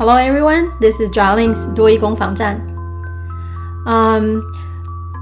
[0.00, 2.58] Hello everyone, this is Jarlings 多益攻防战。
[3.84, 4.40] 嗯，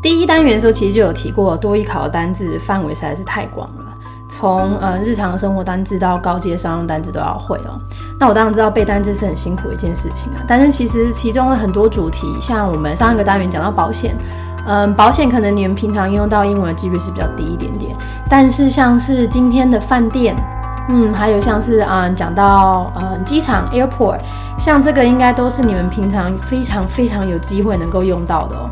[0.00, 3.84] 第一单元的时候其实就有提过，多益考的单字范围实在是太广了，
[4.28, 7.80] 从呃日常生活单字到高阶商用单字都要会哦。
[8.16, 14.16] 那我当然知道背单字是很辛苦的一件事情啊，但是其实其中的很多主题，像我们上一个单元讲到保险，
[14.68, 17.96] 嗯，保险可能你们平常应用到英文的几率是比较低一点点，
[18.28, 20.36] 但是像是今天的饭店。
[20.88, 24.18] 嗯，还有像是啊，讲到呃机场 airport，
[24.58, 28.70] 像这个应该都是你们平常非常非常有机会能够用到的哦。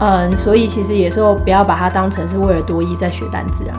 [0.00, 3.76] 嗯，所以其实有时候不要把它当成是为了多一在学单字啊。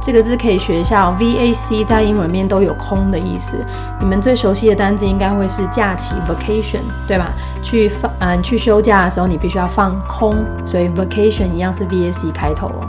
[0.07, 3.59] 这个字可以学一下，vac 在英文面都有空的意思。
[3.99, 6.79] 你们最熟悉的单词应该会是假期 vacation，
[7.09, 7.33] 对吧？
[7.61, 12.89] 去放嗯去休假的时候，你必须要放空，所以 vacation 一样是 vac 开头哦。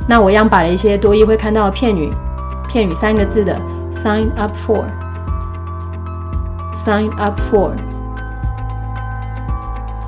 [0.08, 2.14] 那我一样摆了一些多一会看到的片语，
[2.70, 3.60] 片语三个字的
[3.92, 7.72] ，sign up for，sign up for。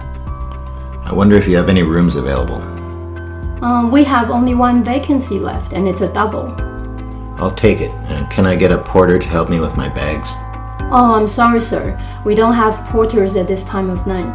[1.04, 2.62] I wonder if you have any rooms available.
[3.62, 6.54] Um, we have only one vacancy left, and it's a double.
[7.38, 7.92] I'll take it.
[8.10, 10.32] And can I get a porter to help me with my bags?
[10.89, 11.99] Oh, I'm sorry, sir.
[12.25, 14.33] We don't have porters at this time of night.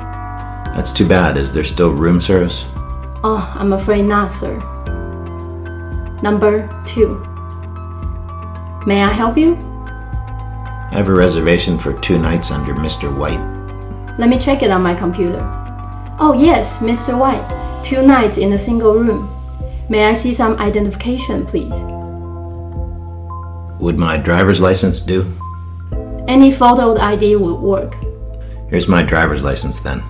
[0.76, 1.38] That's too bad.
[1.38, 2.66] Is there still room service?
[3.24, 4.58] Oh, I'm afraid not, sir.
[6.22, 7.20] Number two.
[8.86, 9.56] May I help you?
[9.56, 13.16] I have a reservation for two nights under Mr.
[13.16, 13.40] White.
[14.20, 15.40] Let me check it on my computer.
[16.20, 17.18] Oh, yes, Mr.
[17.18, 17.82] White.
[17.84, 19.30] Two nights in a single room.
[19.88, 21.76] May I see some identification, please?
[23.80, 25.34] Would my driver's license do?
[26.31, 27.95] Any photo ID would work.
[28.69, 30.03] Here's my driver's license then.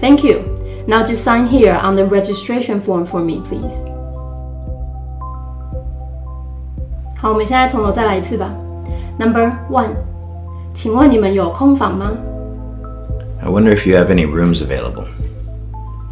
[0.00, 0.42] Thank you.
[0.86, 3.84] Now just sign here on the registration form for me, please.
[7.16, 8.52] 好，我们现在从头再来一次吧。
[9.18, 9.90] Number one，
[10.74, 12.12] 请问你们有空房吗？
[13.40, 15.06] I wonder if you have any rooms available.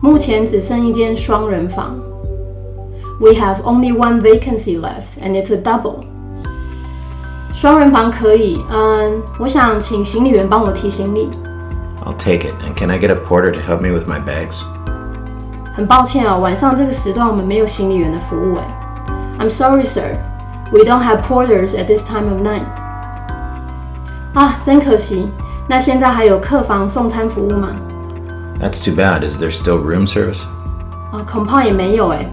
[0.01, 1.99] 目前只剩一间双人房。
[3.21, 6.05] We have only one vacancy left, and it's a double.
[7.57, 11.31] 双人房可以，嗯，我想请行李员帮我提行李。
[12.05, 12.55] I'll take it.
[12.67, 14.63] And can I get a porter to help me with my bags?
[15.75, 18.63] 很抱歉哦，晚上这个时段我们没有行李员的服务诶。
[19.39, 20.17] I'm sorry, sir.
[20.73, 22.65] We don't have porters at this time of night.
[24.35, 25.29] 啊，真可惜。
[25.69, 27.69] 那现在还有客房送餐服务吗？
[28.61, 29.23] That's too bad.
[29.29, 30.45] Is there still room service?
[31.13, 32.29] 啊，恐怕也没有诶。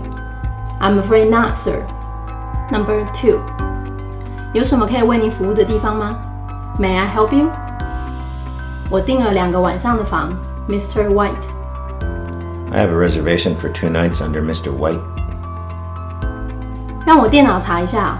[0.81, 1.83] I'm afraid not, sir.
[2.71, 3.39] Number two.
[4.53, 6.15] 有什么可以为您服务的地方吗？
[6.79, 7.49] May I help you?
[8.89, 10.31] 我订了两个晚上的房，
[10.67, 11.07] Mr.
[11.07, 11.33] White。
[12.71, 14.71] I have a reservation for two nights under Mr.
[14.71, 14.99] White.
[17.05, 18.17] 让我电脑查一下。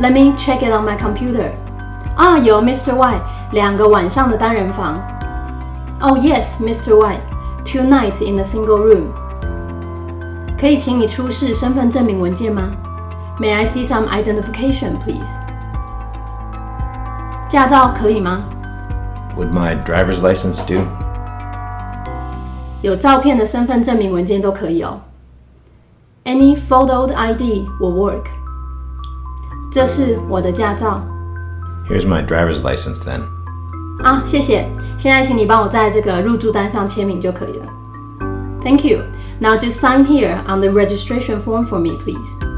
[0.00, 1.50] Let me check it on my computer.
[2.16, 2.94] 啊，有 Mr.
[2.94, 3.22] White
[3.52, 4.96] 两个晚上的单人房。
[6.00, 6.94] Oh yes, Mr.
[6.94, 7.20] White,
[7.64, 9.06] two nights in a single room.
[10.58, 12.62] 可以请你出示身份证明文件吗
[13.40, 15.28] ？May I see some identification, please?
[17.48, 18.42] 驾照可以吗？
[19.36, 20.84] Would my driver's license do?
[22.82, 25.00] 有照片的身份证明文件都可以哦。
[26.24, 28.24] Any photo ID will work.
[29.70, 31.02] 这是我的驾照。
[31.88, 33.20] Here's my driver's license then.
[34.02, 34.66] 啊，谢谢。
[34.98, 37.66] 现在请你帮我在这个入住单上签名就可以了。
[38.62, 39.02] Thank you.
[39.38, 42.49] Now just sign here on the registration form for me, please.